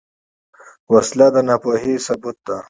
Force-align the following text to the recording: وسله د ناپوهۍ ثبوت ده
وسله 0.93 1.27
د 1.35 1.37
ناپوهۍ 1.47 1.95
ثبوت 2.05 2.37
ده 2.47 2.57